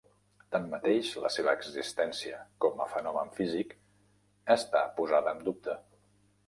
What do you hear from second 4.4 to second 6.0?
està posada en dubte.